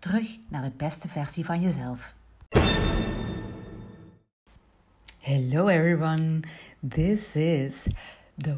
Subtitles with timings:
[0.00, 2.14] Terug naar de beste versie van jezelf.
[5.18, 6.40] Hello everyone,
[6.88, 7.86] this is
[8.36, 8.56] the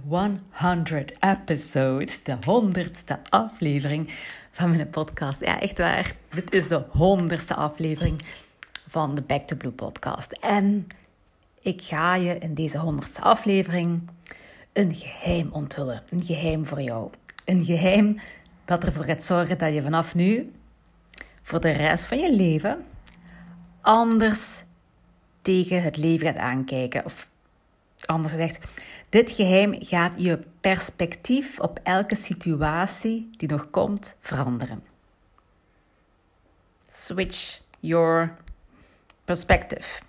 [0.52, 4.14] 100 episode, de honderdste aflevering
[4.50, 5.40] van mijn podcast.
[5.40, 8.22] Ja, echt waar, dit is de honderdste aflevering
[8.88, 10.32] van de Back to Blue podcast.
[10.32, 10.86] En
[11.60, 14.10] ik ga je in deze honderdste aflevering
[14.72, 16.02] een geheim onthullen.
[16.08, 17.10] Een geheim voor jou.
[17.44, 18.18] Een geheim
[18.64, 20.52] dat ervoor gaat zorgen dat je vanaf nu,
[21.52, 22.84] voor de rest van je leven,
[23.80, 24.64] anders
[25.42, 27.04] tegen het leven gaat aankijken.
[27.04, 27.30] Of
[28.04, 28.64] anders gezegd,
[29.08, 34.82] dit geheim gaat je perspectief op elke situatie die nog komt veranderen.
[36.88, 38.34] Switch your
[39.24, 40.02] perspective.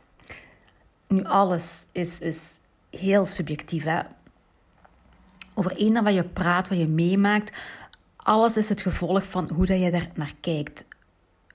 [1.08, 2.59] Nu, alles is, is
[2.90, 3.84] heel subjectief.
[3.84, 4.02] Hè?
[5.53, 7.58] Over één wat je praat, wat je meemaakt,
[8.16, 10.86] alles is het gevolg van hoe dat je daar naar kijkt.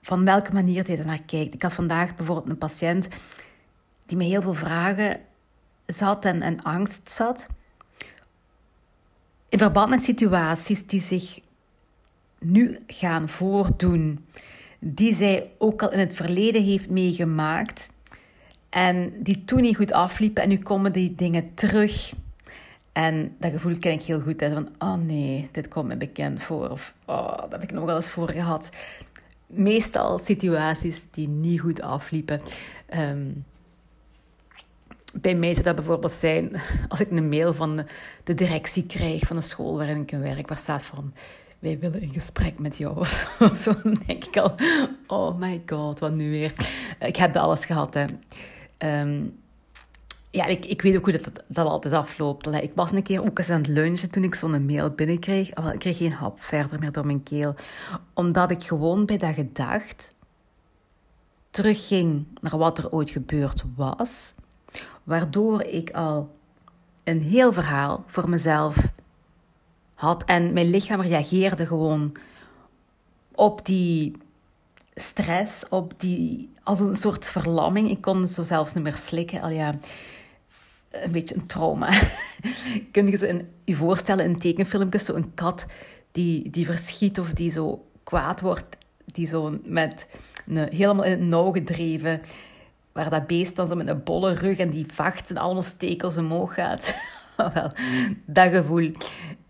[0.01, 1.53] Van welke manier je er naar kijkt.
[1.53, 3.07] Ik had vandaag bijvoorbeeld een patiënt
[4.05, 5.19] die me heel veel vragen
[5.85, 7.47] zat en, en angst zat.
[9.49, 11.39] In verband met situaties die zich
[12.39, 14.25] nu gaan voordoen,
[14.79, 17.89] die zij ook al in het verleden heeft meegemaakt
[18.69, 22.13] en die toen niet goed afliepen en nu komen die dingen terug.
[22.91, 24.39] En dat gevoel ken ik heel goed.
[24.39, 24.53] Hè?
[24.53, 26.69] Van, oh nee, dit komt me bekend voor.
[26.69, 28.69] Of, oh, dat heb ik nog wel eens voor gehad.
[29.49, 32.41] Meestal situaties die niet goed afliepen.
[32.97, 33.45] Um,
[35.13, 37.85] bij mij zou dat bijvoorbeeld zijn als ik een mail van
[38.23, 41.13] de directie krijg van de school waarin ik werk, waar staat van
[41.59, 43.27] wij willen een gesprek met jou of
[43.63, 43.73] zo.
[44.05, 44.55] Denk ik al,
[45.07, 46.53] oh my god, wat nu weer.
[46.99, 47.93] Ik heb dat alles gehad.
[47.93, 48.05] Hè.
[49.01, 49.39] Um,
[50.31, 52.47] ja, ik, ik weet ook hoe dat, dat altijd afloopt.
[52.47, 55.55] Ik was een keer ook eens aan het lunchen toen ik zo'n mail binnenkreeg.
[55.55, 57.55] Oh, ik kreeg geen hap verder meer door mijn keel.
[58.13, 60.15] Omdat ik gewoon bij dat gedacht
[61.49, 64.33] terugging naar wat er ooit gebeurd was
[65.03, 66.35] waardoor ik al
[67.03, 68.91] een heel verhaal voor mezelf
[69.93, 70.23] had.
[70.23, 72.15] En mijn lichaam reageerde gewoon
[73.35, 74.17] op die
[74.95, 77.89] stress, op die, als een soort verlamming.
[77.89, 79.41] Ik kon zo zelfs niet meer slikken.
[79.41, 79.73] Al ja,
[81.03, 81.89] een beetje een trauma.
[82.91, 85.65] Kun je zo in, je voorstellen in tekenfilmpjes, zo een kat
[86.11, 90.07] die, die verschiet of die zo kwaad wordt, die zo met
[90.47, 92.21] een, helemaal in het nauw gedreven
[92.91, 96.17] waar dat beest dan zo met een bolle rug en die vacht en allemaal stekels
[96.17, 96.95] omhoog gaat.
[97.53, 97.71] Wel,
[98.25, 98.91] dat gevoel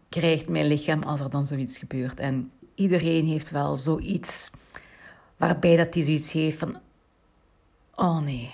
[0.10, 2.20] krijgt mijn lichaam als er dan zoiets gebeurt.
[2.20, 4.52] En iedereen heeft wel zoiets
[5.38, 6.80] waarbij dat hij zoiets heeft van...
[7.96, 8.52] Oh nee,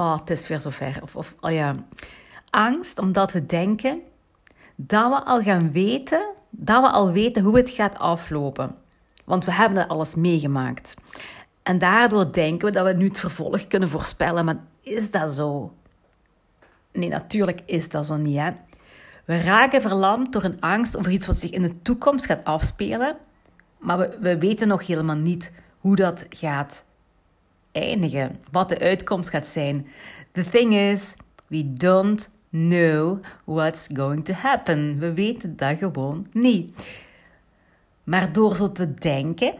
[0.00, 0.98] oh, het is weer zover.
[1.02, 1.74] Of, of oh ja,
[2.50, 4.00] angst omdat we denken
[4.76, 8.74] dat we al gaan weten, dat we al weten hoe het gaat aflopen.
[9.24, 10.96] Want we hebben dat alles meegemaakt.
[11.62, 14.44] En daardoor denken we dat we nu het vervolg kunnen voorspellen.
[14.44, 15.72] Maar is dat zo?
[16.92, 18.36] Nee, natuurlijk is dat zo niet.
[18.36, 18.50] Hè?
[19.24, 23.16] We raken verlamd door een angst over iets wat zich in de toekomst gaat afspelen.
[23.78, 26.84] Maar we, we weten nog helemaal niet hoe dat gaat
[27.72, 28.40] eindigen.
[28.50, 29.86] Wat de uitkomst gaat zijn.
[30.32, 31.14] The thing is,
[31.46, 34.98] we don't know what's going to happen.
[34.98, 36.88] We weten dat gewoon niet.
[38.04, 39.54] Maar door zo te denken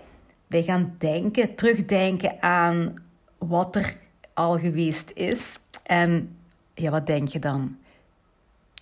[0.50, 2.94] wij gaan denken, terugdenken aan
[3.38, 3.96] wat er
[4.34, 5.58] al geweest is.
[5.82, 6.36] En
[6.74, 7.76] ja, wat denk je dan?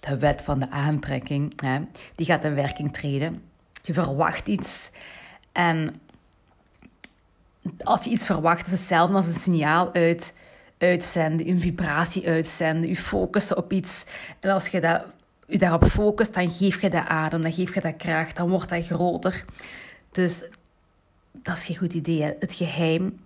[0.00, 1.80] De wet van de aantrekking, hè,
[2.14, 3.42] die gaat in werking treden.
[3.82, 4.90] Je verwacht iets.
[5.52, 6.00] En
[7.84, 10.34] als je iets verwacht, is hetzelfde als een signaal uit,
[10.78, 14.04] uitzenden, een vibratie uitzenden, je focussen op iets.
[14.40, 15.04] En als je, dat,
[15.46, 18.68] je daarop focust, dan geef je dat adem, dan geef je dat kracht, dan wordt
[18.68, 19.44] dat groter.
[20.10, 20.44] Dus
[21.32, 22.36] dat is geen goed idee.
[22.38, 23.18] Het geheim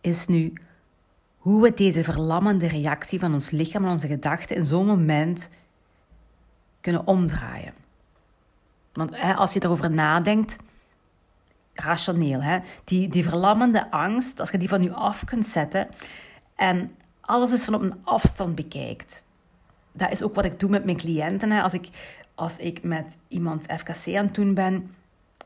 [0.00, 0.52] is nu
[1.38, 5.50] hoe we deze verlammende reactie van ons lichaam en onze gedachten in zo'n moment
[6.80, 7.72] kunnen omdraaien.
[8.92, 10.56] Want hè, als je erover nadenkt,
[11.82, 15.88] rationeel, hè, die, die verlammende angst, als je die van je af kunt zetten
[16.56, 19.24] en alles is van op een afstand bekijkt.
[19.92, 21.50] Dat is ook wat ik doe met mijn cliënten.
[21.50, 21.62] Hè.
[21.62, 21.88] Als, ik,
[22.34, 24.94] als ik met iemand FKC aan het doen ben,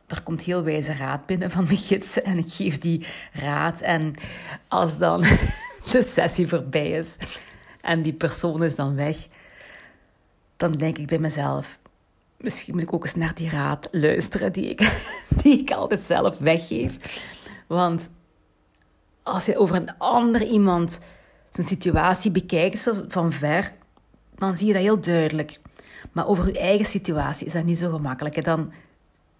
[0.06, 3.80] er komt heel wijze raad binnen van mijn gidsen en ik geef die raad.
[3.80, 4.14] En
[4.68, 5.20] als dan
[5.92, 7.16] de sessie voorbij is
[7.80, 9.28] en die persoon is dan weg,
[10.56, 11.78] dan denk ik bij mezelf:
[12.38, 15.02] misschien moet ik ook eens naar die raad luisteren die ik,
[15.42, 17.24] die ik altijd zelf weggeef.
[17.66, 18.10] Want
[19.22, 21.00] als je over een ander iemand
[21.50, 23.72] zijn situatie bekijkt van ver,
[24.34, 25.58] dan zie je dat heel duidelijk.
[26.12, 28.44] Maar over je eigen situatie is dat niet zo gemakkelijk.
[28.44, 28.72] Dan,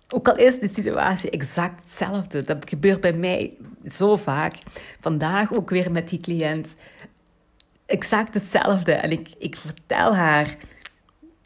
[0.08, 3.52] ook al is de situatie exact hetzelfde, dat gebeurt bij mij
[3.90, 4.56] zo vaak.
[5.00, 6.76] Vandaag ook weer met die cliënt.
[7.86, 8.92] Exact hetzelfde.
[8.92, 10.56] En ik, ik vertel haar,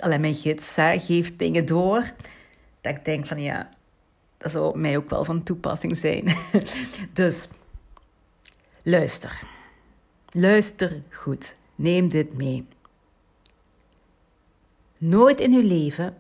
[0.01, 2.13] alleen mijn gids geeft dingen door.
[2.81, 3.69] Dat ik denk van ja,
[4.39, 6.37] dat zou mij ook wel van toepassing zijn.
[7.13, 7.49] dus
[8.83, 9.43] luister.
[10.31, 11.57] Luister goed.
[11.75, 12.67] Neem dit mee.
[14.99, 16.17] Nooit in uw leven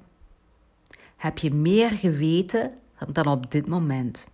[1.16, 2.78] heb je meer geweten
[3.12, 4.28] dan op dit moment.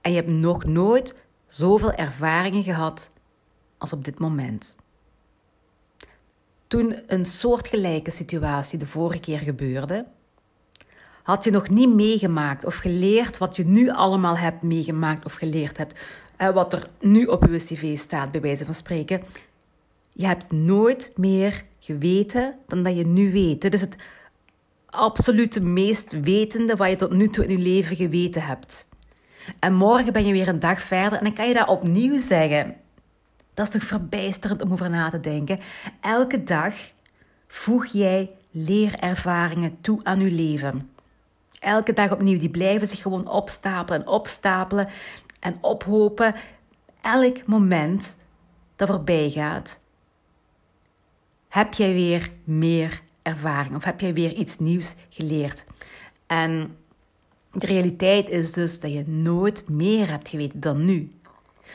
[0.00, 3.10] En je hebt nog nooit zoveel ervaringen gehad
[3.78, 4.76] als op dit moment.
[6.70, 10.06] Toen een soortgelijke situatie de vorige keer gebeurde,
[11.22, 15.76] had je nog niet meegemaakt of geleerd wat je nu allemaal hebt meegemaakt of geleerd
[15.76, 15.98] hebt.
[16.36, 19.20] Eh, wat er nu op je cv staat, bij wijze van spreken.
[20.12, 23.60] Je hebt nooit meer geweten dan dat je nu weet.
[23.60, 23.96] Dit is het
[24.86, 28.88] absolute meest wetende wat je tot nu toe in je leven geweten hebt.
[29.58, 32.76] En morgen ben je weer een dag verder en dan kan je dat opnieuw zeggen.
[33.60, 35.58] Dat is toch verbijsterend om over na te denken.
[36.00, 36.74] Elke dag
[37.48, 40.90] voeg jij leerervaringen toe aan je leven.
[41.58, 44.88] Elke dag opnieuw, die blijven zich gewoon opstapelen en opstapelen
[45.40, 46.34] en ophopen.
[47.02, 48.16] Elk moment
[48.76, 49.80] dat voorbij gaat,
[51.48, 55.64] heb jij weer meer ervaring of heb jij weer iets nieuws geleerd.
[56.26, 56.76] En
[57.52, 61.08] de realiteit is dus dat je nooit meer hebt geweten dan nu.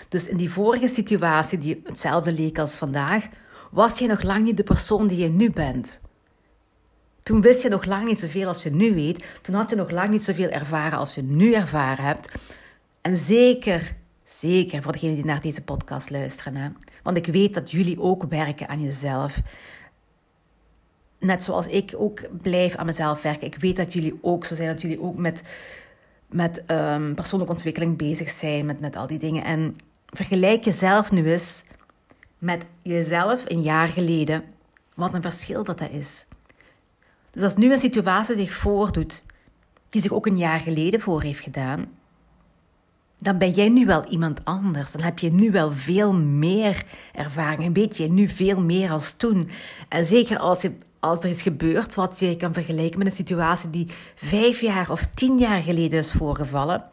[0.10, 3.28] Dus in die vorige situatie, die hetzelfde leek als vandaag,
[3.72, 6.02] was je nog lang niet de persoon die je nu bent.
[7.24, 9.26] Toen wist je nog lang niet zoveel als je nu weet.
[9.42, 12.32] Toen had je nog lang niet zoveel ervaren als je nu ervaren hebt.
[13.02, 16.56] En zeker, zeker voor degenen die naar deze podcast luisteren.
[16.56, 16.70] Hè?
[17.04, 19.42] Want ik weet dat jullie ook werken aan jezelf.
[21.20, 23.48] Net zoals ik ook blijf aan mezelf werken.
[23.48, 24.68] Ik weet dat jullie ook zo zijn.
[24.68, 25.42] Dat jullie ook met,
[26.36, 28.66] met um, persoonlijke ontwikkeling bezig zijn.
[28.66, 29.44] Met, met al die dingen.
[29.44, 31.64] En vergelijk jezelf nu eens
[32.38, 34.44] met jezelf een jaar geleden.
[34.96, 36.26] Wat een verschil dat dat is.
[37.32, 39.24] Dus als nu een situatie zich voordoet
[39.90, 41.86] die zich ook een jaar geleden voor heeft gedaan,
[43.18, 44.92] dan ben jij nu wel iemand anders.
[44.92, 46.84] Dan heb je nu wel veel meer
[47.14, 49.50] ervaring en weet je nu veel meer als toen.
[49.90, 50.72] En zeker als, je,
[51.06, 55.06] als er is gebeurd wat je kan vergelijken met een situatie die vijf jaar of
[55.06, 56.90] tien jaar geleden is voorgevallen.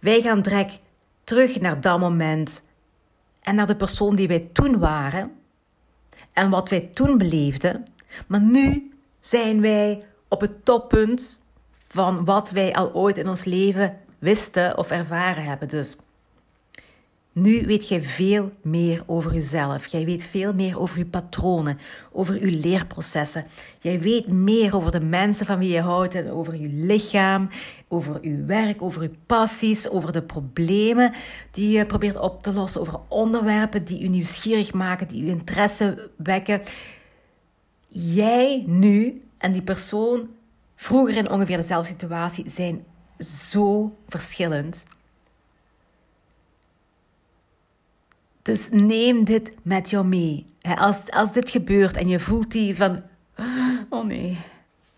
[0.00, 0.80] Wij gaan direct
[1.24, 2.68] terug naar dat moment
[3.40, 5.30] en naar de persoon die wij toen waren
[6.32, 7.84] en wat wij toen beleefden.
[8.26, 11.42] Maar nu zijn wij op het toppunt
[11.88, 15.68] van wat wij al ooit in ons leven wisten of ervaren hebben.
[15.68, 15.96] Dus
[17.42, 19.86] nu weet jij veel meer over jezelf.
[19.86, 21.78] Jij weet veel meer over je patronen,
[22.12, 23.44] over je leerprocessen.
[23.80, 27.48] Jij weet meer over de mensen van wie je houdt en over je lichaam,
[27.88, 31.12] over je werk, over je passies, over de problemen
[31.50, 36.10] die je probeert op te lossen, over onderwerpen die je nieuwsgierig maken, die je interesse
[36.16, 36.60] wekken.
[37.88, 40.28] Jij nu en die persoon
[40.76, 42.84] vroeger in ongeveer dezelfde situatie zijn
[43.18, 44.86] zo verschillend.
[48.48, 50.46] Dus neem dit met jou mee.
[50.74, 53.02] Als, als dit gebeurt en je voelt die van,
[53.90, 54.38] oh nee,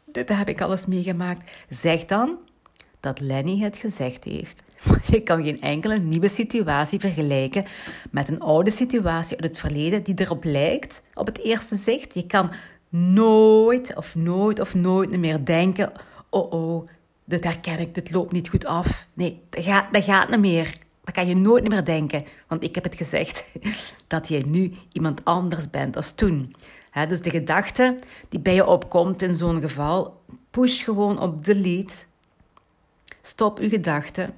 [0.05, 1.51] dit heb ik alles meegemaakt.
[1.69, 2.39] Zeg dan
[3.01, 4.63] dat Lenny het gezegd heeft.
[5.13, 7.65] Je kan geen enkele nieuwe situatie vergelijken
[8.11, 12.15] met een oude situatie uit het verleden die erop lijkt op het eerste zicht.
[12.15, 12.51] Je kan
[12.89, 15.93] nooit of nooit of nooit meer denken:
[16.29, 16.87] oh oh,
[17.25, 19.07] dit herken ik, dit loopt niet goed af.
[19.15, 20.89] Nee, dat gaat, dat gaat niet meer.
[21.11, 23.45] Dat kan je nooit meer denken, want ik heb het gezegd
[24.07, 26.55] dat jij nu iemand anders bent als toen.
[27.09, 27.99] dus de gedachte
[28.29, 32.05] die bij je opkomt in zo'n geval, push gewoon op delete.
[33.21, 34.35] Stop uw gedachten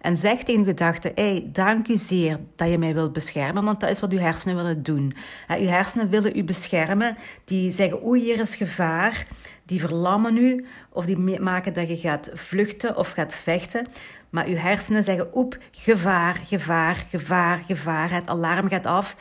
[0.00, 3.80] en zeg tegen je gedachten: hey, dank u zeer dat je mij wilt beschermen, want
[3.80, 5.14] dat is wat uw hersenen willen doen.
[5.48, 9.26] Uw hersenen willen u beschermen, die zeggen: oei, hier is gevaar.
[9.64, 13.86] Die verlammen u of die maken dat je gaat vluchten of gaat vechten.
[14.30, 18.10] Maar uw hersenen zeggen: oep, gevaar, gevaar, gevaar, gevaar.
[18.10, 19.16] Het alarm gaat af.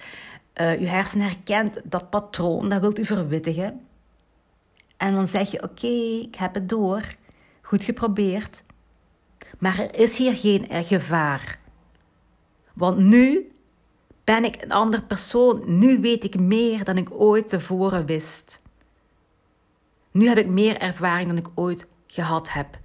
[0.62, 3.82] Uh, uw hersenen herkent dat patroon, dat wilt u verwittigen.
[4.98, 5.88] En dan zeg je: oké,
[6.22, 7.02] ik heb het door.
[7.62, 8.64] Goed geprobeerd.
[9.60, 11.60] Maar er is hier geen gevaar.
[12.74, 13.52] Want nu
[14.24, 15.80] ben ik een ander persoon.
[15.80, 18.62] Nu weet ik meer dan ik ooit tevoren wist.
[20.12, 22.80] Nu heb ik meer ervaring dan ik ooit gehad heb.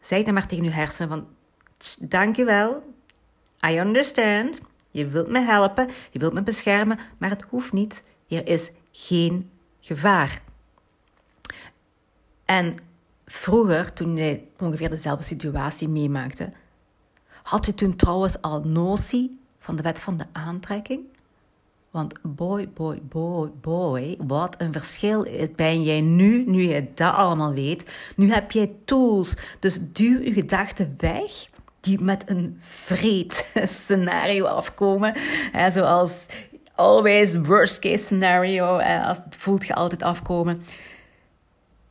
[0.00, 1.26] Zeg dan maar tegen uw hersenen van,
[2.08, 2.94] dankjewel,
[3.66, 8.04] I understand, je wilt me helpen, je wilt me beschermen, maar het hoeft niet.
[8.28, 10.42] Er is geen gevaar.
[12.44, 12.76] En
[13.28, 16.52] vroeger, toen je ongeveer dezelfde situatie meemaakte,
[17.42, 21.00] had je toen trouwens al notie van de wet van de aantrekking?
[21.90, 27.52] Want boy, boy, boy, boy, wat een verschil ben jij nu, nu je dat allemaal
[27.52, 27.90] weet.
[28.16, 31.48] Nu heb jij tools, dus duw je gedachten weg
[31.80, 35.14] die met een vreed scenario afkomen.
[35.68, 36.26] Zoals
[36.74, 40.62] always worst case scenario, als, voelt je altijd afkomen.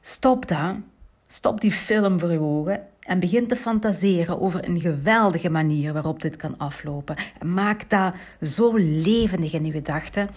[0.01, 0.83] Stop dan.
[1.27, 6.21] Stop die film voor je ogen en begin te fantaseren over een geweldige manier waarop
[6.21, 7.15] dit kan aflopen.
[7.39, 10.29] En maak dat zo levendig in je gedachten.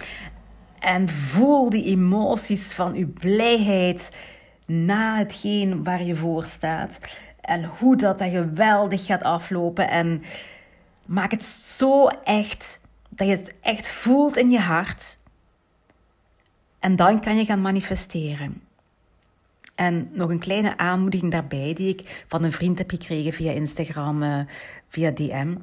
[0.78, 4.16] En voel die emoties van je blijheid
[4.66, 7.00] na hetgeen waar je voor staat.
[7.40, 9.90] En hoe dat, dat geweldig gaat aflopen.
[9.90, 10.23] En
[11.06, 15.18] maak het zo echt, dat je het echt voelt in je hart.
[16.78, 18.62] En dan kan je gaan manifesteren.
[19.81, 24.23] En nog een kleine aanmoediging daarbij, die ik van een vriend heb gekregen via Instagram,
[24.23, 24.41] uh,
[24.89, 25.55] via DM.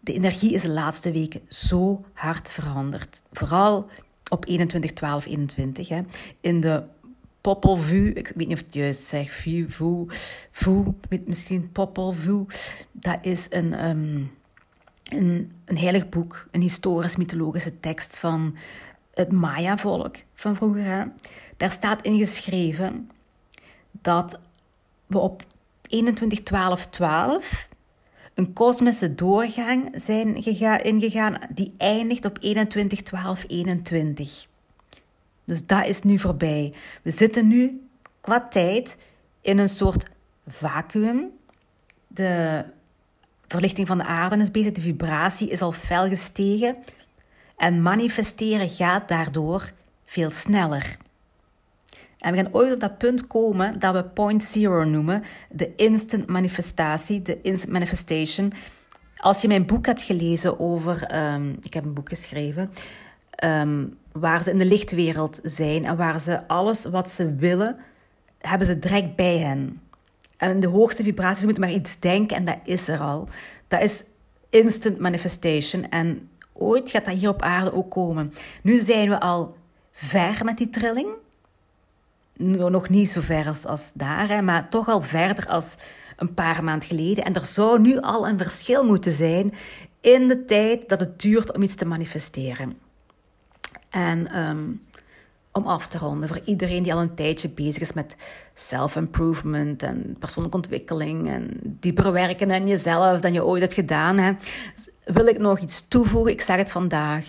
[0.00, 3.22] De energie is de laatste weken zo hard veranderd.
[3.32, 3.88] Vooral
[4.28, 5.88] op 21, 12, 21.
[5.88, 6.00] Hè.
[6.40, 6.82] In de
[7.40, 10.06] Popolvuur, ik weet niet of het juist zeg, vu, vu,
[10.50, 10.84] vu,
[11.24, 11.70] misschien.
[12.92, 14.30] Dat is een, um,
[15.04, 18.56] een, een heilig boek, een historisch-mythologische tekst van
[19.14, 21.12] het Maya-volk van vroeger.
[21.56, 23.10] Daar staat in geschreven
[24.00, 24.40] dat
[25.06, 25.46] we op 21-12-12
[28.34, 30.34] een kosmische doorgang zijn
[30.82, 32.42] ingegaan die eindigt op 21-12-21.
[35.44, 36.74] Dus dat is nu voorbij.
[37.02, 37.86] We zitten nu
[38.20, 38.96] qua tijd
[39.40, 40.10] in een soort
[40.46, 41.30] vacuüm.
[42.06, 42.64] De
[43.46, 46.76] verlichting van de aarde is bezig, de vibratie is al fel gestegen.
[47.56, 49.72] En manifesteren gaat daardoor
[50.04, 50.96] veel sneller.
[52.22, 56.26] En we gaan ooit op dat punt komen dat we point zero noemen, de instant
[56.26, 58.52] manifestatie, de instant manifestation.
[59.16, 62.70] Als je mijn boek hebt gelezen over, um, ik heb een boek geschreven,
[63.44, 67.76] um, waar ze in de lichtwereld zijn en waar ze alles wat ze willen,
[68.38, 69.80] hebben ze direct bij hen.
[70.36, 73.28] En de hoogste vibraties moeten maar iets denken en dat is er al.
[73.68, 74.04] Dat is
[74.50, 78.32] instant manifestation en ooit gaat dat hier op aarde ook komen.
[78.62, 79.56] Nu zijn we al
[79.92, 81.08] ver met die trilling
[82.36, 85.74] nog niet zo ver als, als daar, hè, maar toch al verder als
[86.16, 87.24] een paar maanden geleden.
[87.24, 89.54] En er zou nu al een verschil moeten zijn
[90.00, 92.72] in de tijd dat het duurt om iets te manifesteren.
[93.90, 94.80] En um,
[95.52, 98.16] om af te ronden, voor iedereen die al een tijdje bezig is met
[98.54, 104.32] self-improvement en persoonlijke ontwikkeling en dieper werken aan jezelf dan je ooit hebt gedaan, hè,
[105.04, 106.32] wil ik nog iets toevoegen.
[106.32, 107.26] Ik zeg het vandaag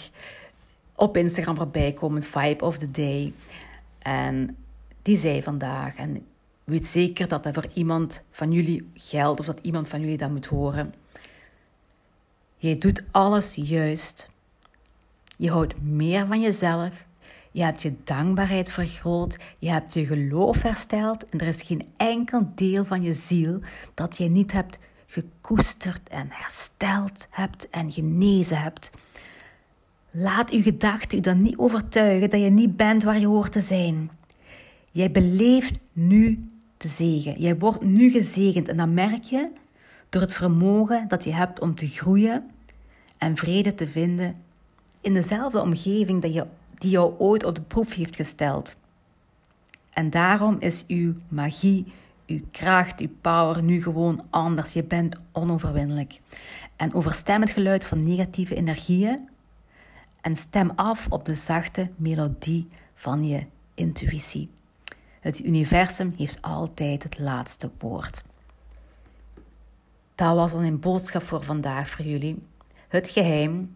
[0.96, 3.34] op Instagram voorbij komen, Vibe of the Day.
[4.00, 4.58] En
[5.04, 5.96] die zei vandaag.
[5.96, 6.26] En
[6.64, 10.30] weet zeker dat dat voor iemand van jullie geldt of dat iemand van jullie dat
[10.30, 10.94] moet horen.
[12.58, 14.30] Je doet alles juist.
[15.38, 17.06] Je houdt meer van jezelf.
[17.52, 19.38] Je hebt je dankbaarheid vergroot.
[19.60, 21.30] Je hebt je geloof hersteld.
[21.30, 23.60] En er is geen enkel deel van je ziel
[23.94, 28.90] dat je niet hebt gekoesterd en hersteld hebt en genezen hebt.
[30.12, 33.62] Laat uw gedachten u dan niet overtuigen dat je niet bent waar je hoort te
[33.62, 34.10] zijn.
[34.94, 36.40] Jij beleeft nu
[36.78, 37.42] de zegen.
[37.42, 39.50] Jij wordt nu gezegend en dat merk je
[40.10, 42.50] door het vermogen dat je hebt om te groeien
[43.18, 44.36] en vrede te vinden
[45.02, 46.46] in dezelfde omgeving dat je,
[46.78, 48.76] die jou ooit op de proef heeft gesteld.
[49.90, 51.94] En daarom is uw magie,
[52.28, 54.74] uw kracht, uw power nu gewoon anders.
[54.74, 56.20] Je bent onoverwinnelijk.
[56.76, 59.30] En overstem het geluid van negatieve energieën
[60.22, 64.53] en stem af op de zachte melodie van je intuïtie.
[65.24, 68.24] Het universum heeft altijd het laatste woord.
[70.16, 72.44] Dat was dan een boodschap voor vandaag voor jullie.
[72.88, 73.76] Het geheim,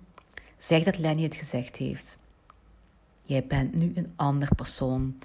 [0.58, 2.18] zeg dat Lenny het gezegd heeft.
[3.22, 5.18] Jij bent nu een ander persoon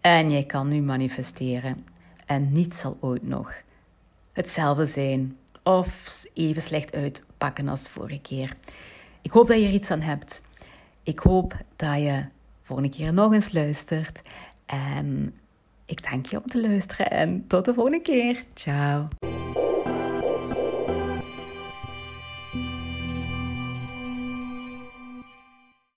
[0.00, 1.86] en jij kan nu manifesteren.
[2.26, 3.54] En niets zal ooit nog
[4.32, 8.56] hetzelfde zijn of even slecht uitpakken als vorige keer.
[9.22, 10.42] Ik hoop dat je er iets aan hebt.
[11.02, 12.24] Ik hoop dat je
[12.62, 14.22] volgende keer nog eens luistert.
[14.66, 15.34] En
[15.86, 18.44] Ik dank je om te luisteren en tot de volgende keer.
[18.54, 19.08] Ciao.